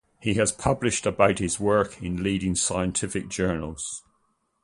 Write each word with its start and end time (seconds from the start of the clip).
He 0.19 0.33
has 0.33 0.51
published 0.51 1.05
about 1.05 1.37
his 1.37 1.59
work 1.59 2.01
in 2.01 2.23
leading 2.23 2.55
scientific 2.55 3.29
journals. 3.29 4.01